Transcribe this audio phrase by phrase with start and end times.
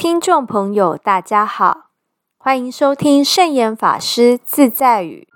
[0.00, 1.90] 听众朋友，大家好，
[2.38, 5.28] 欢迎收听圣严法师自在语。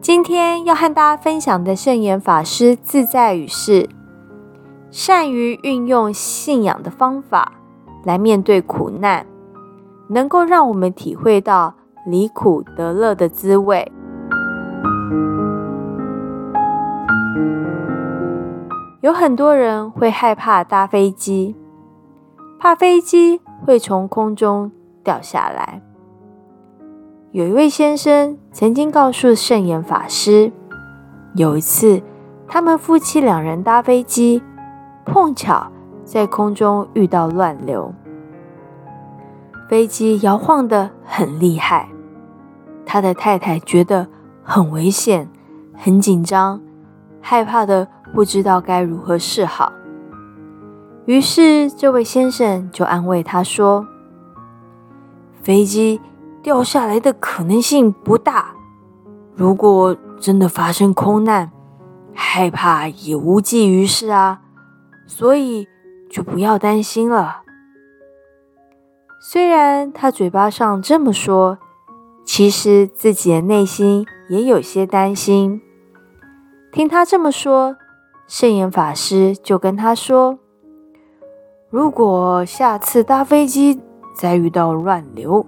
[0.00, 3.86] 今天要和大家分享的圣严法师自在语是：
[4.90, 7.52] 善于运用信仰的方法
[8.02, 9.26] 来面对苦难，
[10.08, 11.74] 能够让我们体会到
[12.06, 13.92] 离苦得乐的滋味。
[19.00, 21.56] 有很多人会害怕搭飞机，
[22.58, 24.70] 怕飞机会从空中
[25.02, 25.80] 掉下来。
[27.30, 30.52] 有一位先生曾经告诉圣严法师，
[31.34, 32.02] 有一次
[32.46, 34.42] 他们夫妻两人搭飞机，
[35.06, 35.72] 碰巧
[36.04, 37.94] 在空中遇到乱流，
[39.70, 41.88] 飞机摇晃得很厉害。
[42.84, 44.08] 他的太太觉得
[44.42, 45.26] 很危险，
[45.74, 46.60] 很紧张，
[47.22, 47.88] 害怕的。
[48.12, 49.72] 不知道该如何是好，
[51.06, 53.86] 于是这位先生就安慰他说
[55.42, 56.00] ：“飞机
[56.42, 58.52] 掉下来的可能性不大，
[59.34, 61.52] 如果真的发生空难，
[62.12, 64.40] 害怕也无济于事啊，
[65.06, 65.68] 所以
[66.10, 67.42] 就不要担心了。”
[69.22, 71.58] 虽然他嘴巴上这么说，
[72.24, 75.62] 其实自己的内心也有些担心。
[76.72, 77.76] 听他这么说。
[78.30, 80.38] 圣严法师就跟他说
[81.68, 83.80] ：“如果下次搭飞机
[84.14, 85.44] 再遇到乱流，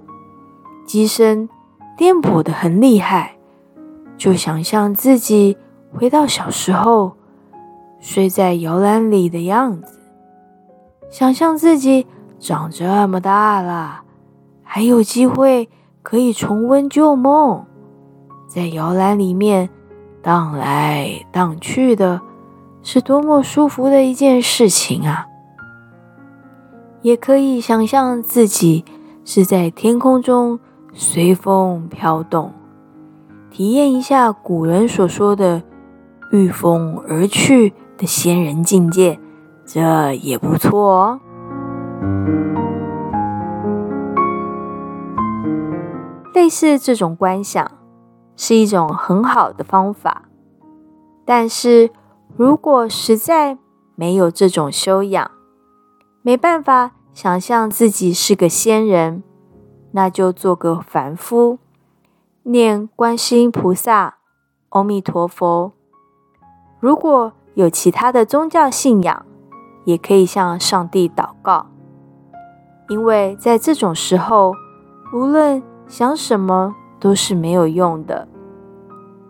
[0.84, 1.48] 机身
[1.96, 3.36] 颠簸的很厉害，
[4.16, 5.56] 就想象自己
[5.94, 7.12] 回到小时候
[8.00, 10.00] 睡在摇篮里的样子，
[11.08, 12.04] 想象自己
[12.40, 14.02] 长这么大了，
[14.64, 15.68] 还有机会
[16.02, 17.64] 可以重温旧梦，
[18.48, 19.70] 在摇篮里面
[20.20, 22.20] 荡来荡去的。”
[22.82, 25.26] 是多么舒服的一件事情啊！
[27.00, 28.84] 也可以想象自己
[29.24, 30.58] 是在天空中
[30.92, 32.52] 随风飘动，
[33.50, 35.62] 体验一下古人所说的
[36.32, 39.18] “御风而去”的仙人境界，
[39.64, 41.20] 这也不错哦。
[46.34, 47.70] 类似这种观想
[48.36, 50.22] 是一种很好的方法，
[51.24, 51.90] 但是。
[52.34, 53.58] 如果实在
[53.94, 55.30] 没有这种修养，
[56.22, 59.22] 没办法想象自己是个仙人，
[59.90, 61.58] 那就做个凡夫，
[62.44, 64.16] 念观世音菩萨、
[64.70, 65.72] 阿弥陀佛。
[66.80, 69.26] 如果有其他的宗教信仰，
[69.84, 71.66] 也可以向上帝祷告，
[72.88, 74.54] 因为在这种时候，
[75.12, 78.26] 无论想什么都是没有用的，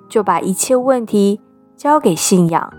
[0.08, 1.40] 就把一切问题
[1.76, 2.72] 交给信仰。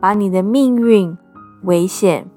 [0.00, 1.16] 把你的命运、
[1.62, 2.28] 危险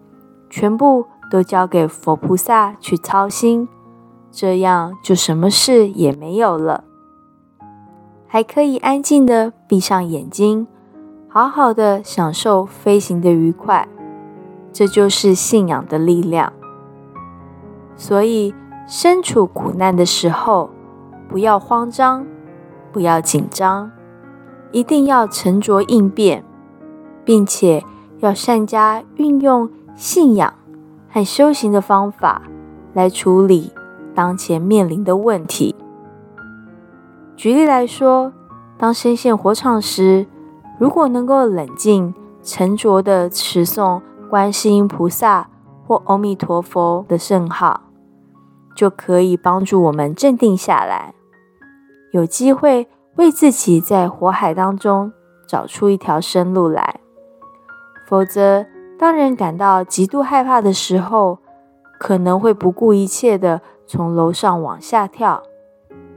[0.50, 3.68] 全部都交给佛菩萨去操心，
[4.32, 6.84] 这样就什么事也没有了，
[8.28, 10.68] 还可以安静的闭上眼睛，
[11.28, 13.88] 好好的享受飞行的愉快。
[14.74, 16.54] 这就是信仰的力量。
[17.96, 18.56] 所以，
[18.88, 20.70] 身处苦难的时候，
[21.28, 22.26] 不要慌张，
[22.92, 23.92] 不要紧张，
[24.72, 26.44] 一定要沉着应变。
[27.24, 27.84] 并且
[28.20, 30.54] 要善加运用信仰
[31.10, 32.42] 和修行的方法
[32.94, 33.72] 来处理
[34.16, 35.76] 当前面临的问题。
[37.36, 38.32] 举例来说，
[38.78, 40.26] 当身陷火场时，
[40.80, 45.50] 如果能够冷静沉着的持诵观世音菩萨
[45.86, 47.82] 或阿弥陀佛的圣号，
[48.76, 51.14] 就可以帮助我们镇定下来，
[52.12, 55.12] 有机会为自己在火海当中
[55.46, 57.01] 找出一条生路来。
[58.12, 58.66] 否则，
[59.00, 61.38] 当人感到极度害怕的时候，
[61.98, 65.42] 可能会不顾一切的从楼上往下跳。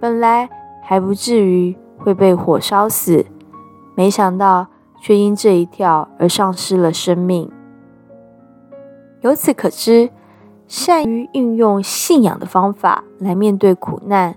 [0.01, 0.51] 本来
[0.83, 3.25] 还不至于会被火烧死，
[3.95, 4.67] 没想到
[5.01, 7.49] 却因这一跳而丧失了生命。
[9.21, 10.11] 由此可知，
[10.67, 14.37] 善于运用信仰的方法来面对苦难，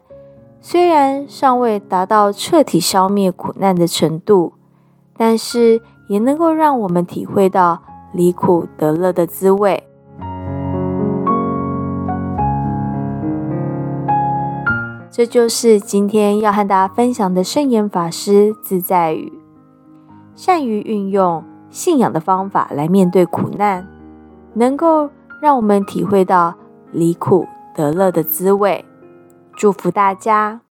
[0.61, 4.53] 虽然尚未达到彻底消灭苦难的程度，
[5.17, 5.81] 但是。
[6.07, 7.81] 也能够让我们体会到
[8.13, 9.83] 离苦得乐的滋味。
[15.09, 19.33] 这就是今天要和大家分享的圣严法师自在语：
[20.36, 23.88] 善于运用信仰的方法来面对苦难，
[24.54, 25.09] 能够
[25.42, 26.54] 让我们体会到
[26.92, 28.86] 离苦得乐的滋味。
[29.56, 30.66] 祝福大家！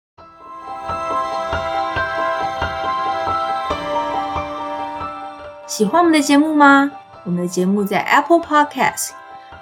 [5.77, 6.91] 喜欢我们的节目吗？
[7.27, 9.11] 我们的节目在 Apple Podcast、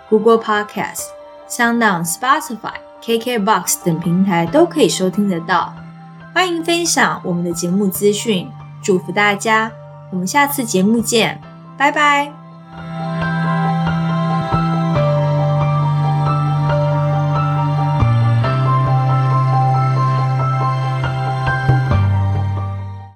[0.09, 1.07] Google Podcast、
[1.49, 5.75] SoundOn、Spotify、KKBox 等平台都可以收听得到。
[6.33, 8.49] 欢迎分享我们的节目资讯，
[8.81, 9.73] 祝福大家！
[10.13, 11.41] 我们下次节目见，
[11.77, 12.44] 拜拜。